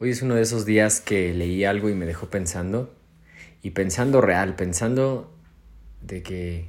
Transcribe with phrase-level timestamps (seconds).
[0.00, 2.92] Hoy es uno de esos días que leí algo y me dejó pensando.
[3.62, 5.32] Y pensando real, pensando
[6.02, 6.68] de que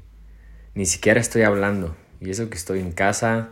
[0.76, 1.96] ni siquiera estoy hablando.
[2.22, 3.50] Y eso que estoy en casa,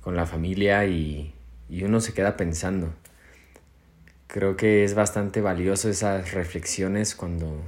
[0.00, 1.34] con la familia y,
[1.68, 2.94] y uno se queda pensando.
[4.28, 7.60] Creo que es bastante valioso esas reflexiones cuando,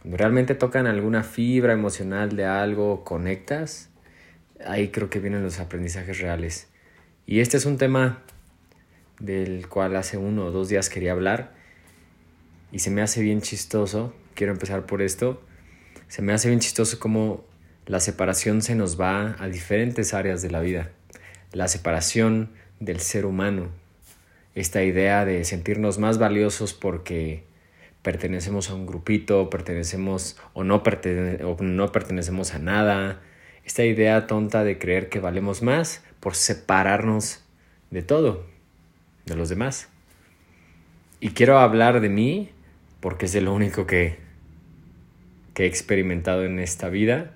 [0.00, 3.90] cuando realmente tocan alguna fibra emocional de algo, conectas.
[4.64, 6.68] Ahí creo que vienen los aprendizajes reales.
[7.26, 8.22] Y este es un tema
[9.20, 11.52] del cual hace uno o dos días quería hablar
[12.72, 15.40] y se me hace bien chistoso, quiero empezar por esto,
[16.08, 17.44] se me hace bien chistoso cómo
[17.86, 20.90] la separación se nos va a diferentes áreas de la vida.
[21.52, 23.68] La separación del ser humano,
[24.54, 27.44] esta idea de sentirnos más valiosos porque
[28.02, 33.20] pertenecemos a un grupito, pertenecemos o no, o no pertenecemos a nada,
[33.64, 37.44] esta idea tonta de creer que valemos más por separarnos
[37.90, 38.49] de todo
[39.26, 39.88] de los demás.
[41.20, 42.50] Y quiero hablar de mí
[43.00, 44.18] porque es lo único que,
[45.54, 47.32] que he experimentado en esta vida.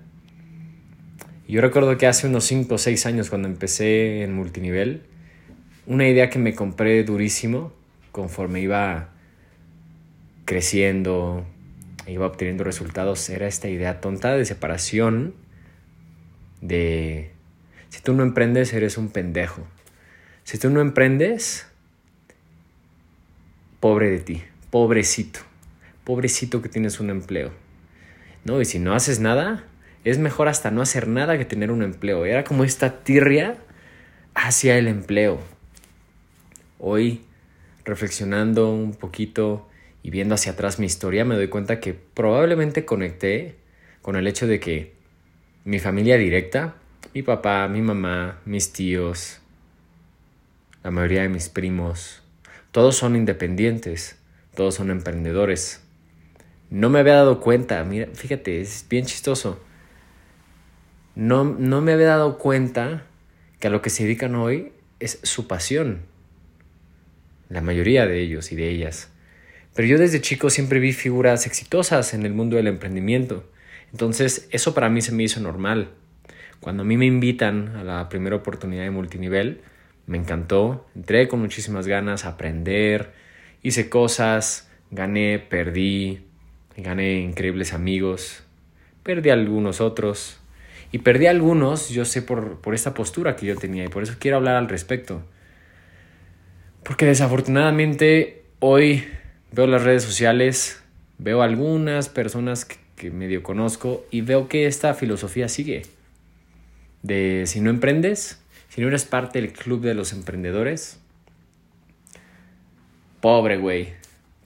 [1.47, 5.03] Yo recuerdo que hace unos 5 o 6 años cuando empecé en multinivel,
[5.85, 7.71] una idea que me compré durísimo
[8.11, 9.09] conforme iba
[10.45, 11.45] creciendo,
[12.07, 15.35] iba obteniendo resultados, era esta idea tonta de separación
[16.61, 17.31] de
[17.89, 19.67] si tú no emprendes eres un pendejo.
[20.43, 21.67] Si tú no emprendes,
[23.85, 24.41] pobre de ti,
[24.71, 25.41] pobrecito,
[26.05, 27.51] pobrecito que tienes un empleo.
[28.43, 29.63] No, y si no haces nada,
[30.03, 32.25] es mejor hasta no hacer nada que tener un empleo.
[32.25, 33.57] Era como esta tirria
[34.33, 35.39] hacia el empleo.
[36.79, 37.25] Hoy,
[37.83, 39.69] reflexionando un poquito
[40.01, 43.57] y viendo hacia atrás mi historia, me doy cuenta que probablemente conecté
[44.01, 44.95] con el hecho de que
[45.63, 46.73] mi familia directa,
[47.13, 49.41] mi papá, mi mamá, mis tíos,
[50.81, 52.24] la mayoría de mis primos,
[52.75, 54.17] todos son independientes,
[54.53, 55.81] todos son emprendedores.
[56.69, 59.63] No me había dado cuenta, mira, fíjate, es bien chistoso.
[61.15, 63.05] No, no me había dado cuenta
[63.61, 66.01] que a lo que se dedican hoy es su pasión.
[67.47, 69.09] La mayoría de ellos y de ellas.
[69.73, 73.49] Pero yo desde chico siempre vi figuras exitosas en el mundo del emprendimiento.
[73.93, 75.91] Entonces eso para mí se me hizo normal.
[76.59, 79.61] Cuando a mí me invitan a la primera oportunidad de multinivel,
[80.07, 83.13] me encantó, entré con muchísimas ganas a aprender,
[83.63, 86.21] hice cosas, gané, perdí,
[86.77, 88.43] gané increíbles amigos,
[89.03, 90.39] perdí algunos otros
[90.91, 94.15] y perdí algunos, yo sé por, por esta postura que yo tenía y por eso
[94.19, 95.23] quiero hablar al respecto.
[96.83, 99.03] Porque desafortunadamente hoy
[99.51, 100.83] veo las redes sociales,
[101.17, 105.83] veo algunas personas que, que medio conozco y veo que esta filosofía sigue.
[107.01, 108.41] De si no emprendes,
[108.75, 110.99] si no eres parte del club de los emprendedores,
[113.21, 113.93] pobre güey,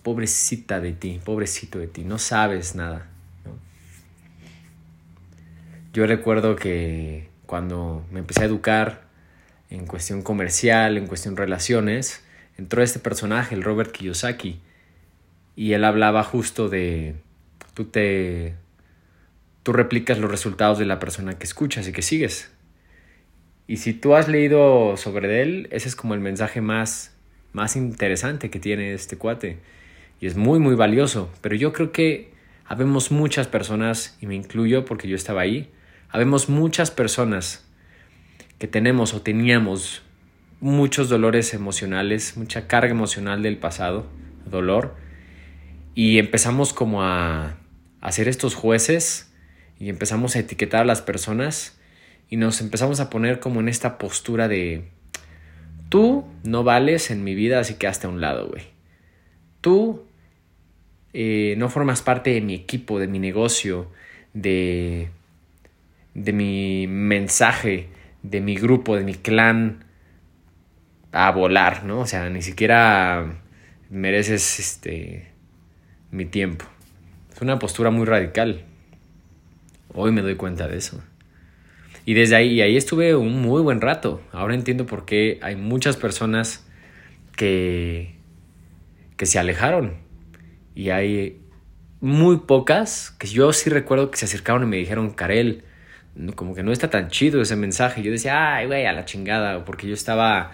[0.03, 3.07] pobrecita de ti, pobrecito de ti, no sabes nada.
[5.93, 9.07] Yo recuerdo que cuando me empecé a educar
[9.71, 12.23] en cuestión comercial, en cuestión relaciones,
[12.55, 14.59] entró este personaje, el Robert Kiyosaki,
[15.55, 17.15] y él hablaba justo de
[17.73, 18.53] tú te
[19.63, 22.51] tú replicas los resultados de la persona que escuchas y que sigues.
[23.69, 27.15] Y si tú has leído sobre él, ese es como el mensaje más,
[27.53, 29.59] más interesante que tiene este cuate.
[30.19, 31.31] Y es muy, muy valioso.
[31.41, 32.33] Pero yo creo que
[32.65, 35.69] habemos muchas personas, y me incluyo porque yo estaba ahí,
[36.09, 37.63] habemos muchas personas
[38.57, 40.01] que tenemos o teníamos
[40.61, 44.07] muchos dolores emocionales, mucha carga emocional del pasado,
[44.49, 44.95] dolor,
[45.93, 47.57] y empezamos como a,
[48.01, 49.31] a ser estos jueces
[49.77, 51.78] y empezamos a etiquetar a las personas
[52.29, 54.85] y nos empezamos a poner como en esta postura de
[55.89, 58.63] tú no vales en mi vida, así que hasta a un lado, güey.
[59.61, 60.05] Tú
[61.13, 63.91] eh, no formas parte de mi equipo, de mi negocio,
[64.33, 65.09] de,
[66.13, 67.89] de mi mensaje,
[68.21, 69.85] de mi grupo, de mi clan
[71.11, 72.01] a volar, ¿no?
[72.01, 73.41] O sea, ni siquiera
[73.89, 75.31] mereces este
[76.11, 76.65] mi tiempo.
[77.33, 78.65] Es una postura muy radical.
[79.93, 81.01] Hoy me doy cuenta de eso.
[82.05, 84.21] Y desde ahí, ahí estuve un muy buen rato.
[84.31, 86.67] Ahora entiendo por qué hay muchas personas
[87.35, 88.15] que,
[89.17, 89.97] que se alejaron.
[90.75, 91.39] Y hay
[92.01, 95.63] muy pocas que yo sí recuerdo que se acercaron y me dijeron, Karel,
[96.35, 98.01] como que no está tan chido ese mensaje.
[98.01, 100.51] Yo decía, ay, güey, a la chingada, porque yo estaba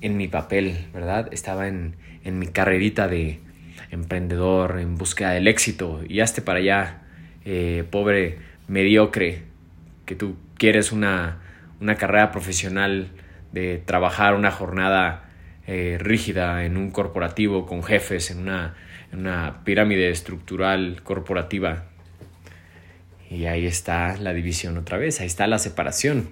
[0.00, 1.28] en mi papel, ¿verdad?
[1.32, 3.40] Estaba en, en mi carrerita de
[3.90, 6.02] emprendedor, en búsqueda del éxito.
[6.08, 7.02] Y hazte para allá,
[7.44, 9.42] eh, pobre mediocre,
[10.04, 11.38] que tú quieres una,
[11.80, 13.10] una carrera profesional,
[13.52, 15.30] de trabajar una jornada
[15.66, 18.74] eh, rígida en un corporativo con jefes, en una,
[19.12, 21.84] en una pirámide estructural corporativa.
[23.30, 26.30] Y ahí está la división otra vez, ahí está la separación.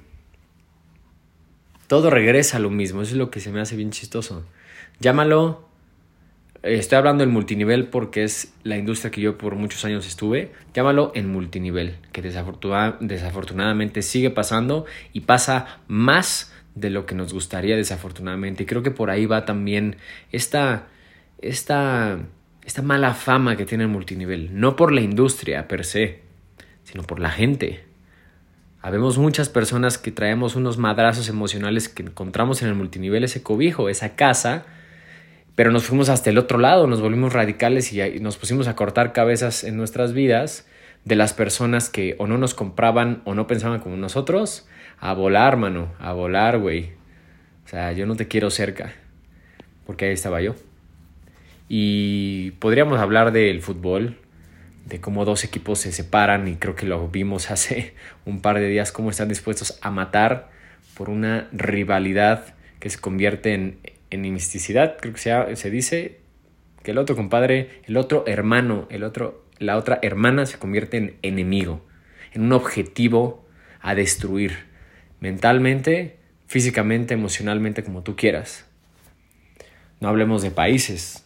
[1.87, 4.45] Todo regresa a lo mismo, eso es lo que se me hace bien chistoso.
[4.99, 5.66] Llámalo,
[6.67, 11.13] estoy hablando en multinivel porque es la industria que yo por muchos años estuve, llámalo
[11.15, 18.63] en multinivel, que desafortunadamente sigue pasando y pasa más de lo que nos gustaría desafortunadamente.
[18.63, 19.97] Y creo que por ahí va también
[20.31, 20.89] esta,
[21.41, 22.19] esta,
[22.65, 24.51] esta mala fama que tiene el multinivel.
[24.53, 26.21] No por la industria per se,
[26.85, 27.85] sino por la gente.
[28.83, 33.89] Habemos muchas personas que traemos unos madrazos emocionales que encontramos en el multinivel, ese cobijo,
[33.89, 34.65] esa casa,
[35.57, 39.13] pero nos fuimos hasta el otro lado, nos volvimos radicales y nos pusimos a cortar
[39.13, 40.69] cabezas en nuestras vidas
[41.05, 44.69] de las personas que o no nos compraban o no pensaban como nosotros
[45.01, 46.93] a volar, mano, a volar, güey.
[47.65, 48.93] O sea, yo no te quiero cerca,
[49.87, 50.55] porque ahí estaba yo.
[51.69, 54.19] Y podríamos hablar del fútbol,
[54.85, 57.95] de cómo dos equipos se separan y creo que lo vimos hace
[58.27, 60.51] un par de días, cómo están dispuestos a matar
[60.95, 63.79] por una rivalidad que se convierte en
[64.11, 66.21] enemisticidad, creo que se, se dice
[66.83, 71.17] que el otro compadre, el otro hermano, el otro, la otra hermana se convierte en
[71.23, 71.85] enemigo,
[72.33, 73.47] en un objetivo
[73.81, 74.67] a destruir
[75.21, 78.67] mentalmente, físicamente, emocionalmente, como tú quieras.
[80.01, 81.25] No hablemos de países.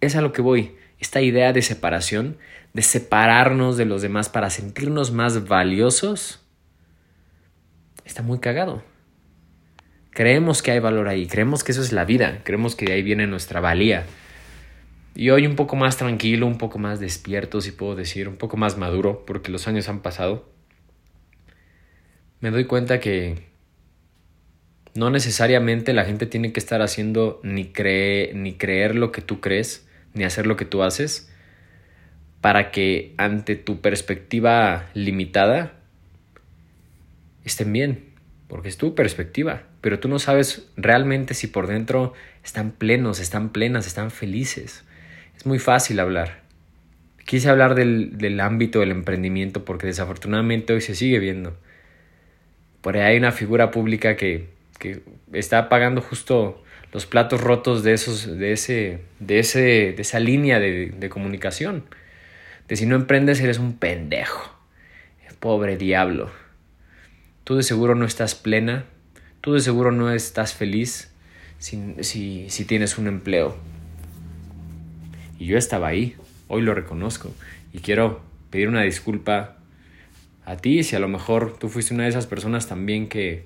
[0.00, 0.76] Es a lo que voy.
[0.98, 2.38] Esta idea de separación,
[2.72, 6.44] de separarnos de los demás para sentirnos más valiosos,
[8.04, 8.82] está muy cagado.
[10.16, 13.02] Creemos que hay valor ahí, creemos que eso es la vida, creemos que de ahí
[13.02, 14.04] viene nuestra valía.
[15.14, 18.56] Y hoy un poco más tranquilo, un poco más despierto, si puedo decir, un poco
[18.56, 20.56] más maduro, porque los años han pasado
[22.40, 23.46] me doy cuenta que
[24.94, 27.72] no necesariamente la gente tiene que estar haciendo ni,
[28.34, 31.30] ni creer lo que tú crees, ni hacer lo que tú haces,
[32.40, 35.80] para que ante tu perspectiva limitada
[37.44, 38.04] estén bien,
[38.48, 42.12] porque es tu perspectiva, pero tú no sabes realmente si por dentro
[42.42, 44.84] están plenos, están plenas, están felices.
[45.36, 46.40] Es muy fácil hablar.
[47.24, 51.56] Quise hablar del, del ámbito del emprendimiento porque desafortunadamente hoy se sigue viendo
[52.86, 54.48] por ahí hay una figura pública que,
[54.78, 55.02] que
[55.32, 56.62] está pagando justo
[56.92, 61.82] los platos rotos de esos, de ese, de ese, de esa línea de, de comunicación.
[62.68, 64.56] De si no emprendes eres un pendejo.
[65.40, 66.30] Pobre diablo.
[67.42, 68.84] Tú de seguro no estás plena.
[69.46, 71.12] Tú de seguro no estás feliz
[71.60, 73.56] si, si, tienes un empleo.
[75.38, 76.16] Y yo estaba ahí.
[76.48, 77.32] Hoy lo reconozco.
[77.72, 79.58] Y quiero pedir una disculpa
[80.44, 83.44] a ti, si a lo mejor tú fuiste una de esas personas también que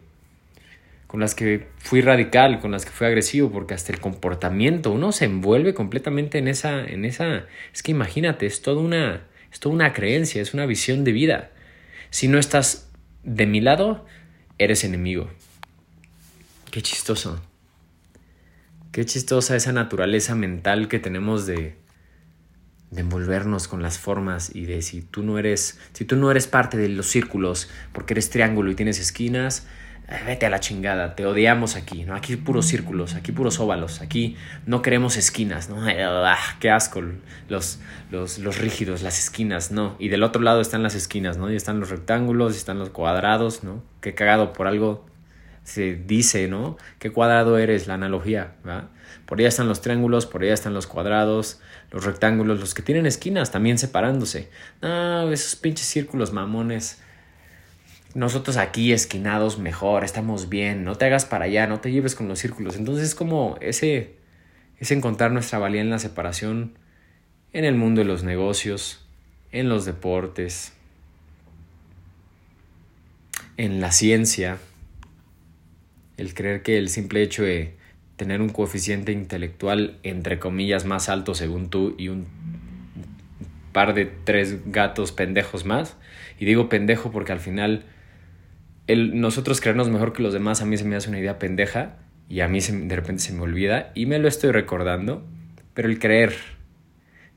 [1.06, 5.12] con las que fui radical, con las que fui agresivo, porque hasta el comportamiento uno
[5.12, 7.44] se envuelve completamente en esa en esa
[7.74, 11.50] es que imagínate, es toda una es toda una creencia, es una visión de vida.
[12.08, 12.90] Si no estás
[13.22, 14.06] de mi lado,
[14.56, 15.28] eres enemigo.
[16.70, 17.40] Qué chistoso.
[18.92, 21.80] Qué chistosa esa naturaleza mental que tenemos de
[22.90, 26.46] de envolvernos con las formas y de si tú no eres, si tú no eres
[26.46, 29.66] parte de los círculos porque eres triángulo y tienes esquinas,
[30.08, 32.16] eh, vete a la chingada, te odiamos aquí, ¿no?
[32.16, 34.36] Aquí puros círculos, aquí puros óvalos, aquí
[34.66, 35.76] no queremos esquinas, ¿no?
[35.86, 37.00] Ah, qué asco,
[37.48, 37.78] los,
[38.10, 39.94] los, los rígidos, las esquinas, ¿no?
[40.00, 41.50] Y del otro lado están las esquinas, ¿no?
[41.50, 43.84] Y están los rectángulos, y están los cuadrados, ¿no?
[44.00, 45.06] Qué cagado por algo
[45.64, 46.76] se dice, ¿no?
[46.98, 47.86] ¿Qué cuadrado eres?
[47.86, 48.90] La analogía, ¿va?
[49.26, 53.06] Por allá están los triángulos, por allá están los cuadrados, los rectángulos, los que tienen
[53.06, 54.50] esquinas también separándose.
[54.82, 57.00] No, esos pinches círculos mamones.
[58.14, 62.26] Nosotros aquí esquinados mejor, estamos bien, no te hagas para allá, no te lleves con
[62.26, 62.76] los círculos.
[62.76, 64.16] Entonces es como ese,
[64.78, 66.76] es encontrar nuestra valía en la separación
[67.52, 69.00] en el mundo de los negocios,
[69.52, 70.72] en los deportes,
[73.56, 74.58] en la ciencia,
[76.20, 77.74] el creer que el simple hecho de
[78.16, 82.26] tener un coeficiente intelectual entre comillas más alto según tú y un
[83.72, 85.96] par de tres gatos pendejos más.
[86.38, 87.84] Y digo pendejo porque al final
[88.86, 91.96] nosotros creernos mejor que los demás a mí se me hace una idea pendeja
[92.28, 95.26] y a mí de repente se me olvida y me lo estoy recordando.
[95.72, 96.34] Pero el creer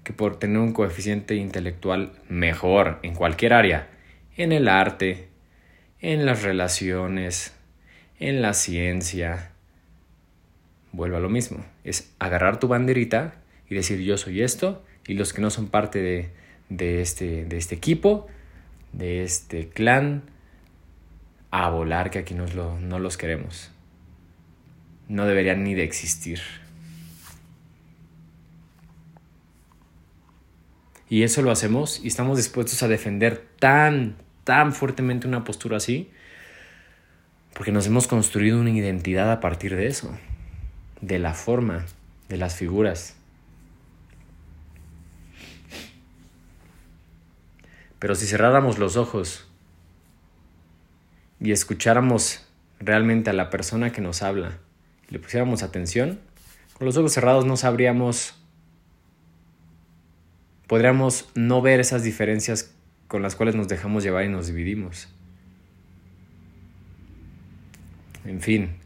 [0.03, 3.87] que por tener un coeficiente intelectual mejor en cualquier área,
[4.35, 5.29] en el arte,
[6.01, 7.53] en las relaciones,
[8.23, 9.51] en la ciencia,
[10.93, 11.65] vuelvo a lo mismo.
[11.83, 13.35] Es agarrar tu banderita
[13.69, 16.29] y decir yo soy esto y los que no son parte de,
[16.69, 18.27] de, este, de este equipo,
[18.93, 20.23] de este clan,
[21.51, 23.69] a volar que aquí lo, no los queremos.
[25.09, 26.39] no deberían ni de existir.
[31.09, 34.15] Y eso lo hacemos y estamos dispuestos a defender tan,
[34.45, 36.09] tan fuertemente una postura así,
[37.53, 40.11] porque nos hemos construido una identidad a partir de eso,
[41.01, 41.85] de la forma,
[42.29, 43.15] de las figuras.
[47.99, 49.47] Pero si cerráramos los ojos
[51.39, 52.45] y escucháramos
[52.79, 54.57] realmente a la persona que nos habla,
[55.09, 56.19] le pusiéramos atención,
[56.73, 58.35] con los ojos cerrados no sabríamos,
[60.67, 62.73] podríamos no ver esas diferencias
[63.07, 65.07] con las cuales nos dejamos llevar y nos dividimos.
[68.25, 68.77] En fin,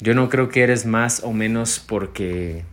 [0.00, 2.64] yo no creo que eres más o menos porque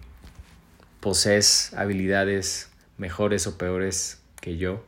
[0.99, 4.85] posees habilidades mejores o peores que yo.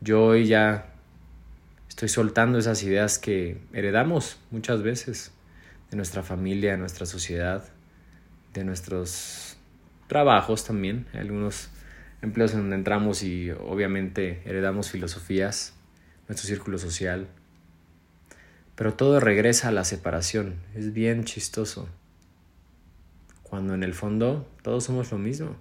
[0.00, 0.94] Yo hoy ya
[1.88, 5.32] estoy soltando esas ideas que heredamos muchas veces
[5.90, 7.64] de nuestra familia, de nuestra sociedad,
[8.54, 9.56] de nuestros
[10.06, 11.06] trabajos también.
[11.12, 11.68] Algunos
[12.22, 15.74] empleos en donde entramos y obviamente heredamos filosofías,
[16.28, 17.26] nuestro círculo social,
[18.80, 20.54] pero todo regresa a la separación.
[20.74, 21.86] Es bien chistoso.
[23.42, 25.54] Cuando en el fondo todos somos lo mismo.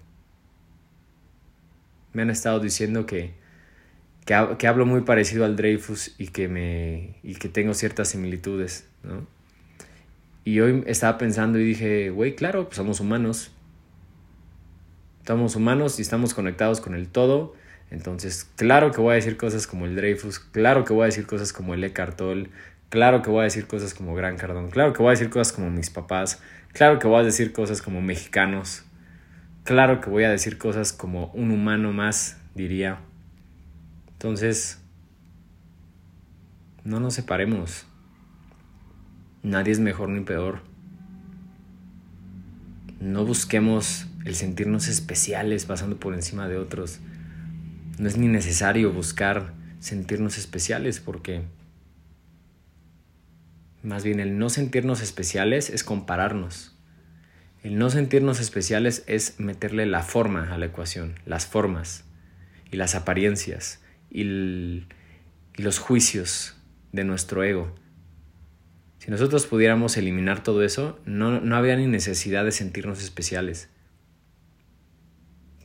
[2.13, 3.33] Me han estado diciendo que,
[4.25, 9.27] que, hablo muy parecido al Dreyfus y que, me, y que tengo ciertas similitudes, ¿no?
[10.45, 13.51] Y hoy estaba pensando y dije, güey, claro, pues somos humanos.
[15.27, 17.53] Somos humanos y estamos conectados con el todo.
[17.91, 21.27] Entonces, claro que voy a decir cosas como el Dreyfus, claro que voy a decir
[21.27, 22.49] cosas como el Eckhart Tolle,
[22.89, 24.71] Claro que voy a decir cosas como Gran Cardón.
[24.71, 26.41] Claro que voy a decir cosas como mis papás.
[26.73, 28.83] Claro que voy a decir cosas como mexicanos.
[29.63, 32.99] Claro que voy a decir cosas como un humano más, diría.
[34.13, 34.81] Entonces,
[36.83, 37.85] no nos separemos.
[39.43, 40.61] Nadie es mejor ni peor.
[42.99, 46.99] No busquemos el sentirnos especiales pasando por encima de otros.
[47.99, 51.43] No es ni necesario buscar sentirnos especiales porque
[53.81, 56.75] más bien el no sentirnos especiales es compararnos.
[57.63, 62.05] El no sentirnos especiales es meterle la forma a la ecuación, las formas
[62.71, 64.85] y las apariencias y,
[65.55, 66.55] los juicios
[66.93, 67.75] de nuestro ego.
[68.99, 73.69] Si nosotros pudiéramos eliminar todo eso, no, no habría ni necesidad de sentirnos especiales.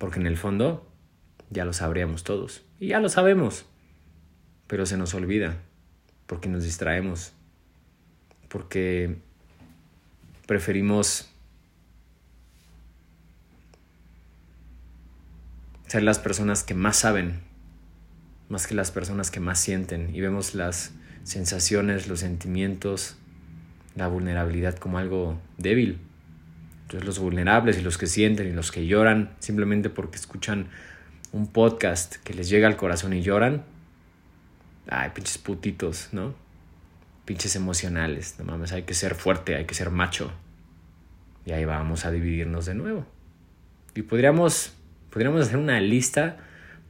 [0.00, 0.92] Porque en el fondo
[1.50, 2.64] ya lo sabríamos todos.
[2.80, 3.66] Y ya lo sabemos.
[4.66, 5.62] Pero se nos olvida.
[6.26, 7.33] Porque nos distraemos
[8.54, 9.16] porque
[10.46, 11.28] preferimos
[15.88, 17.40] ser las personas que más saben,
[18.48, 20.92] más que las personas que más sienten, y vemos las
[21.24, 23.16] sensaciones, los sentimientos,
[23.96, 25.98] la vulnerabilidad como algo débil.
[26.82, 30.68] Entonces los vulnerables y los que sienten y los que lloran simplemente porque escuchan
[31.32, 33.64] un podcast que les llega al corazón y lloran,
[34.86, 36.43] ay, pinches putitos, ¿no?
[37.24, 38.36] Pinches emocionales.
[38.38, 40.32] No mames, hay que ser fuerte, hay que ser macho.
[41.46, 43.06] Y ahí vamos a dividirnos de nuevo.
[43.94, 44.74] Y podríamos,
[45.10, 46.38] podríamos hacer una lista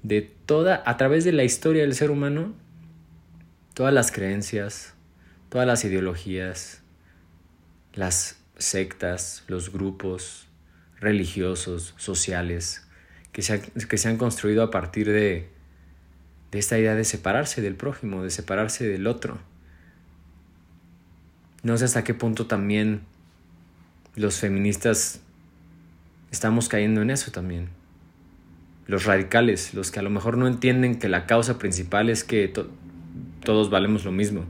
[0.02, 2.54] de toda, a través de la historia del ser humano,
[3.74, 4.94] todas las creencias,
[5.48, 6.82] todas las ideologías,
[7.94, 10.46] las sectas, los grupos
[11.00, 12.86] religiosos, sociales,
[13.32, 15.48] que se, que se han construido a partir de,
[16.50, 19.40] de esta idea de separarse del prójimo, de separarse del otro
[21.64, 23.00] no sé hasta qué punto también
[24.14, 25.20] los feministas
[26.30, 27.70] estamos cayendo en eso también.
[28.86, 32.52] Los radicales, los que a lo mejor no entienden que la causa principal es que
[33.42, 34.44] todos valemos lo mismo.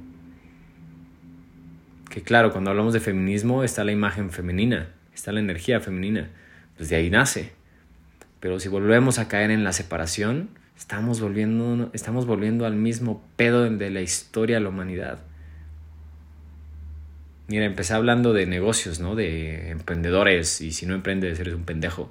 [2.11, 6.31] Que claro, cuando hablamos de feminismo está la imagen femenina, está la energía femenina,
[6.77, 7.53] pues de ahí nace.
[8.41, 13.71] Pero si volvemos a caer en la separación, estamos volviendo, estamos volviendo al mismo pedo
[13.71, 15.21] de la historia de la humanidad.
[17.47, 19.15] Mira, empecé hablando de negocios, ¿no?
[19.15, 22.11] De emprendedores y si no emprendes eres un pendejo.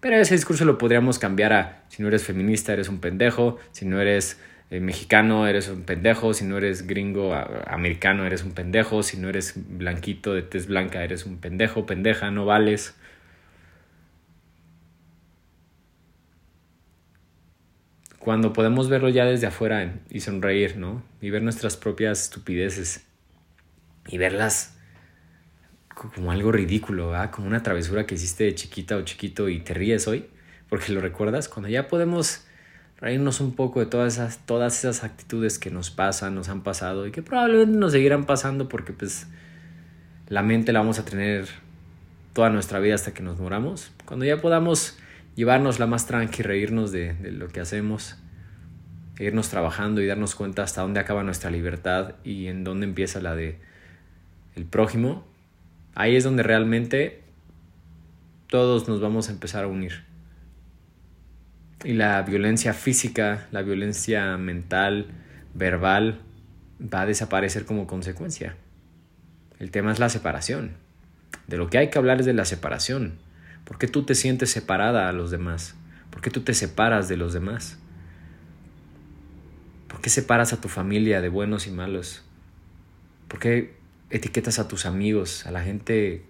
[0.00, 3.84] Pero ese discurso lo podríamos cambiar a si no eres feminista eres un pendejo, si
[3.84, 7.34] no eres eh, mexicano eres un pendejo, si no eres gringo
[7.66, 12.30] americano eres un pendejo, si no eres blanquito de tez blanca eres un pendejo, pendeja,
[12.30, 12.94] no vales.
[18.18, 21.02] Cuando podemos verlo ya desde afuera y sonreír, ¿no?
[21.20, 23.04] Y ver nuestras propias estupideces
[24.10, 24.76] y verlas
[25.94, 30.08] como algo ridículo, como una travesura que hiciste de chiquita o chiquito y te ríes
[30.08, 30.26] hoy,
[30.68, 32.46] porque lo recuerdas, cuando ya podemos
[32.98, 37.06] reírnos un poco de todas esas, todas esas actitudes que nos pasan, nos han pasado
[37.06, 39.26] y que probablemente nos seguirán pasando porque pues
[40.28, 41.48] la mente la vamos a tener
[42.32, 43.90] toda nuestra vida hasta que nos moramos.
[44.04, 44.98] Cuando ya podamos
[45.34, 48.16] llevarnos la más tranqui, reírnos de, de lo que hacemos,
[49.18, 53.34] irnos trabajando y darnos cuenta hasta dónde acaba nuestra libertad y en dónde empieza la
[53.34, 53.58] de
[54.60, 55.24] el prójimo,
[55.94, 57.22] ahí es donde realmente
[58.46, 60.04] todos nos vamos a empezar a unir.
[61.82, 65.06] Y la violencia física, la violencia mental,
[65.54, 66.20] verbal,
[66.82, 68.54] va a desaparecer como consecuencia.
[69.58, 70.72] El tema es la separación.
[71.46, 73.14] De lo que hay que hablar es de la separación.
[73.64, 75.74] ¿Por qué tú te sientes separada a los demás?
[76.10, 77.78] ¿Por qué tú te separas de los demás?
[79.88, 82.22] ¿Por qué separas a tu familia de buenos y malos?
[83.26, 83.79] ¿Por qué
[84.10, 86.24] etiquetas a tus amigos, a la gente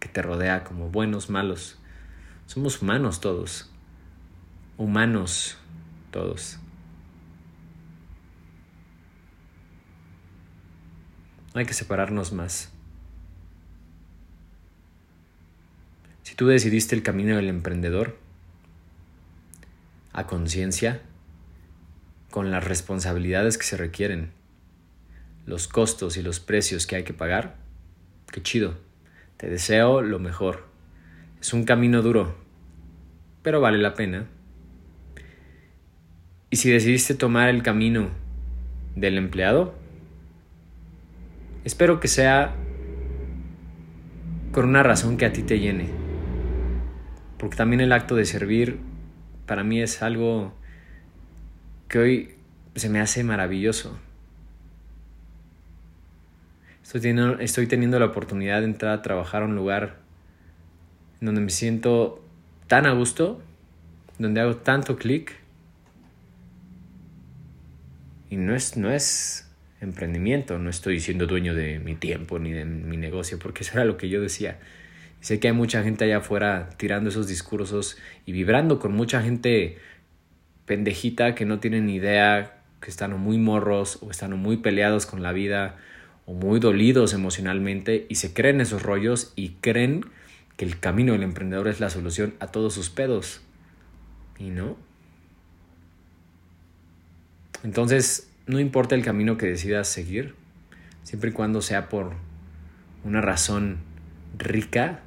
[0.00, 1.78] que te rodea como buenos, malos?
[2.46, 3.70] Somos humanos todos
[4.76, 5.56] humanos
[6.10, 6.58] todos.
[11.54, 12.70] No hay que separarnos más.
[16.22, 18.18] Si tú decidiste el camino del emprendedor,
[20.12, 21.02] a conciencia,
[22.30, 24.32] con las responsabilidades que se requieren,
[25.46, 27.56] los costos y los precios que hay que pagar,
[28.32, 28.74] qué chido.
[29.36, 30.66] Te deseo lo mejor.
[31.40, 32.34] Es un camino duro,
[33.42, 34.26] pero vale la pena.
[36.50, 38.08] Y si decidiste tomar el camino
[38.96, 39.74] del empleado,
[41.64, 42.54] espero que sea
[44.52, 45.88] con una razón que a ti te llene.
[47.38, 48.78] Porque también el acto de servir
[49.46, 50.54] para mí es algo
[51.88, 52.34] que hoy
[52.74, 53.98] se me hace maravilloso.
[56.86, 59.96] Estoy teniendo, estoy teniendo la oportunidad de entrar a trabajar a un lugar
[61.20, 62.24] donde me siento
[62.68, 63.42] tan a gusto,
[64.20, 65.32] donde hago tanto clic
[68.30, 69.50] y no es, no es
[69.80, 73.84] emprendimiento, no estoy siendo dueño de mi tiempo ni de mi negocio, porque eso era
[73.84, 74.60] lo que yo decía.
[75.20, 79.78] Sé que hay mucha gente allá afuera tirando esos discursos y vibrando con mucha gente
[80.66, 85.24] pendejita que no tienen ni idea, que están muy morros o están muy peleados con
[85.24, 85.78] la vida
[86.26, 90.04] o muy dolidos emocionalmente y se creen esos rollos y creen
[90.56, 93.40] que el camino del emprendedor es la solución a todos sus pedos.
[94.38, 94.76] Y no,
[97.66, 100.34] entonces, no importa el camino que decidas seguir,
[101.02, 102.12] siempre y cuando sea por
[103.04, 103.78] una razón
[104.38, 105.00] rica,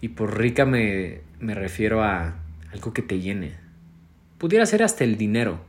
[0.00, 2.36] y por rica me, me refiero a
[2.72, 3.54] algo que te llene.
[4.38, 5.64] Pudiera ser hasta el dinero,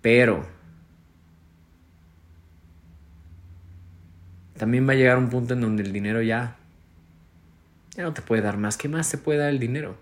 [0.00, 0.46] pero
[4.62, 6.54] también va a llegar un punto en donde el dinero ya,
[7.96, 8.76] ya no te puede dar más.
[8.76, 9.96] ¿Qué más te puede dar el dinero?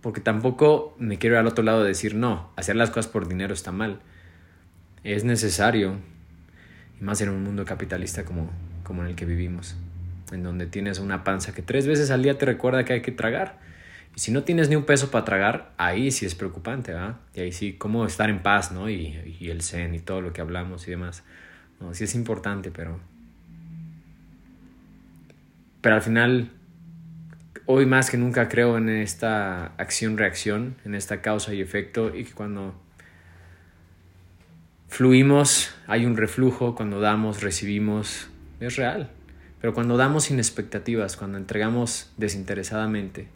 [0.00, 3.28] Porque tampoco me quiero ir al otro lado de decir, no, hacer las cosas por
[3.28, 4.00] dinero está mal.
[5.04, 5.96] Es necesario,
[6.98, 8.50] y más en un mundo capitalista como,
[8.82, 9.76] como en el que vivimos,
[10.32, 13.12] en donde tienes una panza que tres veces al día te recuerda que hay que
[13.12, 13.58] tragar.
[14.16, 17.16] Y si no tienes ni un peso para tragar, ahí sí es preocupante, ¿verdad?
[17.34, 18.88] Y ahí sí, cómo estar en paz, ¿no?
[18.88, 21.22] Y, el zen y todo lo que hablamos y demás.
[21.92, 22.98] Sí es importante, pero...
[25.82, 26.50] Pero al final
[27.66, 32.32] hoy más que nunca creo en esta acción-reacción, en esta causa y efecto, y que
[32.32, 32.74] cuando
[34.88, 39.10] fluimos hay un reflujo, cuando damos, recibimos, es real.
[39.60, 43.28] Pero cuando damos sin expectativas, cuando entregamos desinteresadamente,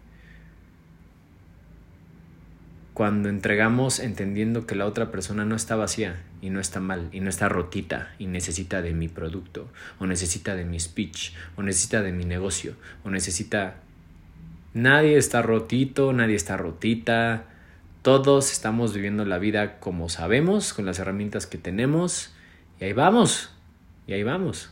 [2.94, 7.20] cuando entregamos entendiendo que la otra persona no está vacía y no está mal y
[7.20, 12.02] no está rotita y necesita de mi producto o necesita de mi speech o necesita
[12.02, 12.74] de mi negocio
[13.04, 13.76] o necesita
[14.72, 17.42] Nadie está rotito, nadie está rotita.
[18.02, 22.32] Todos estamos viviendo la vida como sabemos, con las herramientas que tenemos.
[22.80, 23.50] Y ahí vamos.
[24.06, 24.70] Y ahí vamos.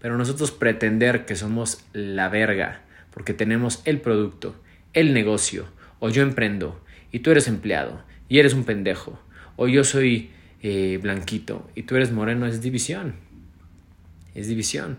[0.00, 2.80] Pero nosotros pretender que somos la verga,
[3.12, 4.56] porque tenemos el producto,
[4.94, 5.66] el negocio,
[6.00, 6.84] o yo emprendo,
[7.16, 9.18] y tú eres empleado, y eres un pendejo,
[9.56, 13.14] o yo soy eh, blanquito, y tú eres moreno, es división.
[14.34, 14.98] Es división.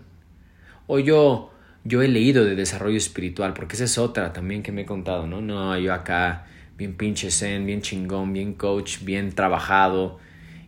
[0.88, 1.52] O yo
[1.84, 5.28] yo he leído de desarrollo espiritual, porque esa es otra también que me he contado,
[5.28, 5.40] ¿no?
[5.40, 10.18] No, yo acá, bien pinche zen, bien chingón, bien coach, bien trabajado,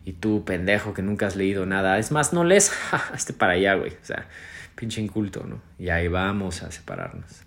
[0.04, 1.98] y tú, pendejo, que nunca has leído nada.
[1.98, 2.72] Es más, no lees,
[3.14, 3.90] este para allá, güey.
[3.90, 4.28] O sea,
[4.76, 5.60] pinche inculto, ¿no?
[5.80, 7.42] Y ahí vamos a separarnos.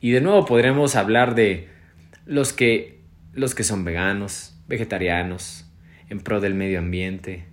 [0.00, 1.81] Y de nuevo podremos hablar de
[2.26, 5.66] los que, los que son veganos, vegetarianos,
[6.08, 7.46] en pro del medio ambiente,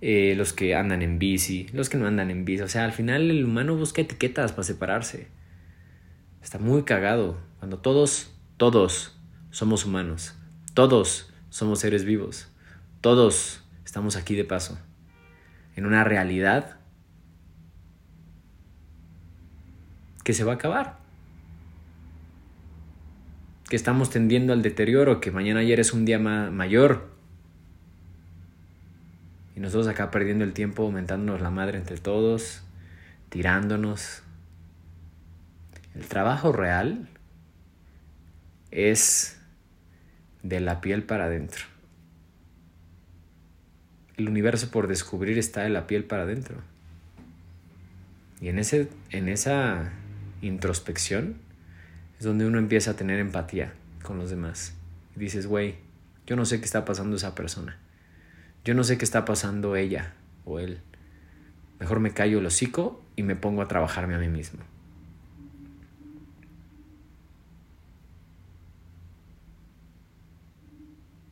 [0.00, 2.62] eh, los que andan en bici, los que no andan en bici.
[2.62, 5.28] O sea, al final el humano busca etiquetas para separarse.
[6.42, 9.18] Está muy cagado cuando todos, todos
[9.50, 10.34] somos humanos.
[10.74, 12.48] Todos somos seres vivos.
[13.00, 14.78] Todos estamos aquí de paso.
[15.74, 16.78] En una realidad
[20.22, 20.97] que se va a acabar.
[23.68, 27.08] Que estamos tendiendo al deterioro, que mañana ayer es un día mayor.
[29.54, 32.62] Y nosotros acá perdiendo el tiempo, aumentándonos la madre entre todos,
[33.28, 34.22] tirándonos.
[35.94, 37.08] El trabajo real
[38.70, 39.38] es
[40.42, 41.64] de la piel para adentro.
[44.16, 46.56] El universo por descubrir está de la piel para adentro.
[48.40, 49.90] Y en, ese, en esa
[50.42, 51.36] introspección
[52.18, 54.74] es donde uno empieza a tener empatía con los demás.
[55.16, 55.76] Y dices, güey,
[56.26, 57.78] yo no sé qué está pasando esa persona.
[58.64, 60.80] Yo no sé qué está pasando ella o él.
[61.80, 64.60] Mejor me callo el hocico y me pongo a trabajarme a mí mismo.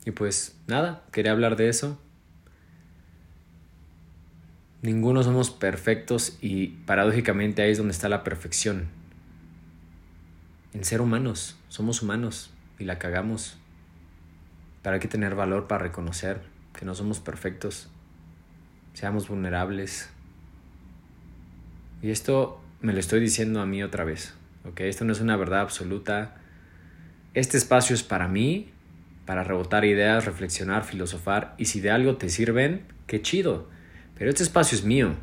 [0.04, 2.00] Y pues nada, quería hablar de eso.
[4.82, 8.86] Ninguno somos perfectos y paradójicamente ahí es donde está la perfección.
[10.76, 13.56] En ser humanos, somos humanos y la cagamos.
[14.82, 16.42] Pero hay que tener valor para reconocer
[16.78, 17.88] que no somos perfectos.
[18.92, 20.10] Seamos vulnerables.
[22.02, 24.34] Y esto me lo estoy diciendo a mí otra vez.
[24.68, 24.80] ¿ok?
[24.80, 26.36] Esto no es una verdad absoluta.
[27.32, 28.70] Este espacio es para mí
[29.24, 33.70] para rebotar ideas, reflexionar, filosofar y si de algo te sirven, qué chido.
[34.18, 35.14] Pero este espacio es mío.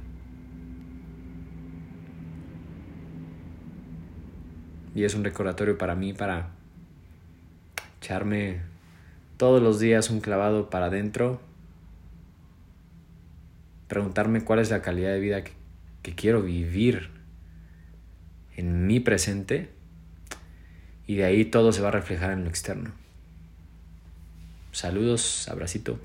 [4.95, 6.49] Y es un recordatorio para mí para
[7.99, 8.61] echarme
[9.37, 11.41] todos los días un clavado para adentro,
[13.87, 15.51] preguntarme cuál es la calidad de vida que,
[16.01, 17.09] que quiero vivir
[18.55, 19.69] en mi presente
[21.07, 22.91] y de ahí todo se va a reflejar en lo externo.
[24.71, 25.99] Saludos, abracito.